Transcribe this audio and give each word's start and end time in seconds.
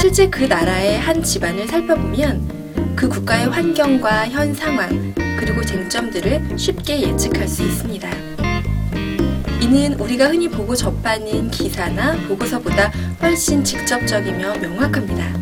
실제 0.00 0.30
그 0.30 0.44
나라의 0.44 0.96
한 1.00 1.20
집안을 1.20 1.66
살펴보면 1.66 2.94
그 2.94 3.08
국가의 3.08 3.48
환경과 3.48 4.28
현 4.28 4.54
상황, 4.54 5.12
그리고 5.36 5.64
쟁점들을 5.64 6.56
쉽게 6.56 7.02
예측할 7.02 7.48
수 7.48 7.64
있습니다. 7.64 8.08
이는 9.60 9.94
우리가 9.98 10.28
흔히 10.28 10.48
보고 10.48 10.76
접하는 10.76 11.50
기사나 11.50 12.16
보고서보다 12.28 12.92
훨씬 13.20 13.64
직접적이며 13.64 14.58
명확합니다. 14.58 15.36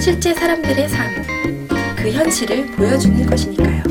실제 0.00 0.32
사람들의 0.32 0.88
삶, 0.88 1.10
그 1.96 2.12
현실을 2.12 2.66
보여주는 2.72 3.26
것이니까요. 3.26 3.85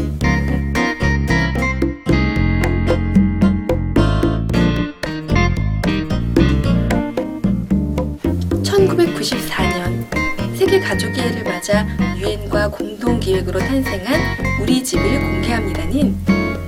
가족의 10.85 11.17
해를 11.17 11.43
맞아 11.43 11.85
유엔과 12.17 12.69
공동 12.69 13.19
기획으로 13.19 13.59
탄생한 13.59 14.61
우리 14.61 14.83
집을 14.83 15.19
공개합니다는 15.19 16.15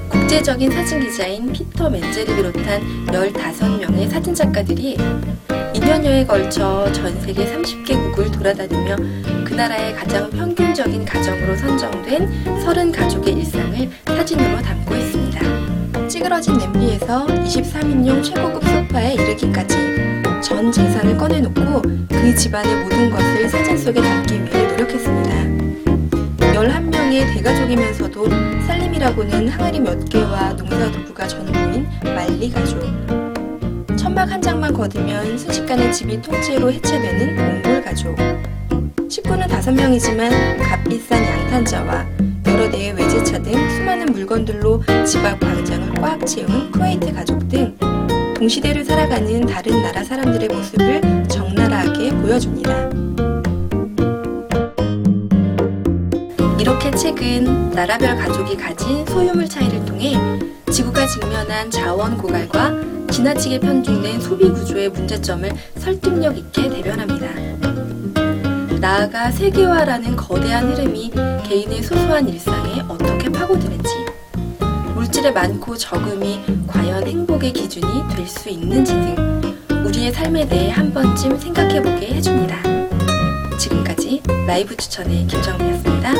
국제적인 0.09 0.71
사진 0.71 0.99
기자인 0.99 1.53
피터 1.53 1.89
맨젤을 1.89 2.35
비롯한 2.35 2.81
15명의 3.07 4.09
사진 4.09 4.33
작가들이 4.33 4.97
2년여에 5.47 6.27
걸쳐 6.27 6.91
전 6.91 7.21
세계 7.21 7.45
30개국을 7.45 8.33
돌아다니며 8.33 8.95
그 9.45 9.53
나라의 9.53 9.93
가장 9.93 10.29
평균적인 10.31 11.05
가정으로 11.05 11.55
선정된 11.55 12.45
30가족의 12.65 13.37
일상을 13.37 13.89
사진으로 14.05 14.61
담고 14.61 14.95
있습니다. 14.95 16.07
찌그러진 16.07 16.57
냄비에서 16.57 17.27
23인용 17.27 18.23
최고급 18.23 18.63
소파에 18.63 19.13
이르기까지 19.13 20.06
전 20.41 20.71
재산을 20.71 21.17
꺼내놓고 21.17 21.81
그 22.09 22.35
집안의 22.35 22.83
모든 22.83 23.09
것을 23.09 23.49
사진 23.49 23.77
속에 23.77 24.01
담기 24.01 24.35
위해 24.35 24.67
노력했습니다. 24.67 25.27
11명의 26.53 27.33
대가족이면서도 27.33 28.29
살림이라고는 28.65 29.47
항아리 29.47 29.79
몇 29.79 30.03
개와 30.09 30.53
농사도구가 30.53 31.27
전부인 31.27 31.87
말리 32.03 32.49
가족. 32.49 32.79
천막 33.97 34.31
한 34.31 34.41
장만 34.41 34.73
거두면 34.73 35.37
순식간에 35.37 35.91
집이 35.91 36.21
통째로 36.21 36.71
해체되는 36.71 37.35
몽골 37.35 37.83
가족. 37.83 38.15
식구는 39.09 39.47
다섯 39.47 39.71
명이지만 39.71 40.57
값비싼 40.57 41.23
양탄자와 41.23 42.05
여러 42.47 42.69
대의 42.69 42.93
외제차 42.93 43.39
등 43.39 43.53
수많은 43.69 44.07
물건들로 44.07 44.81
집 45.05 45.23
앞 45.25 45.39
광장을 45.39 45.93
꽉 45.95 46.25
채운 46.25 46.71
쿠웨이트 46.71 47.13
가족 47.13 47.47
등 47.49 47.77
동시대를 48.37 48.85
살아가는 48.85 49.47
다른 49.47 49.81
나라 49.81 50.03
사람들의 50.03 50.49
모습을 50.49 51.01
적나라하게 51.27 52.11
보여줍니다. 52.11 52.89
이렇게 56.59 56.91
책은 56.91 57.71
나라별 57.71 58.15
가족이 58.15 58.55
가진 58.55 59.03
소유물 59.07 59.49
차이를 59.49 59.83
통해 59.85 60.13
지구가 60.71 61.07
직면한 61.07 61.71
자원 61.71 62.15
고갈과 62.15 62.73
지나치게 63.09 63.59
편중된 63.59 64.21
소비 64.21 64.51
구조의 64.51 64.89
문제점을 64.89 65.49
설득력 65.79 66.37
있게 66.37 66.69
대변합니다. 66.69 67.27
나아가 68.79 69.31
세계화라는 69.31 70.15
거대한 70.15 70.71
흐름이 70.71 71.11
개인의 71.43 71.81
소소한 71.81 72.29
일상에 72.29 72.81
어떻게 72.87 73.29
파고드는지, 73.29 73.89
물질의 75.17 75.33
많고 75.33 75.75
적음이 75.75 76.39
과연 76.67 77.07
행복의 77.07 77.51
기준이 77.53 77.87
될 78.15 78.27
수 78.27 78.49
있는지 78.49 78.93
등 78.93 79.57
우리의 79.85 80.11
삶에 80.11 80.47
대해 80.47 80.69
한 80.69 80.93
번쯤 80.93 81.39
생각해보게 81.39 82.13
해줍니다. 82.15 82.57
지금까지 83.57 84.21
라이브 84.45 84.75
추천의 84.75 85.25
김정미였습니다. 85.27 86.13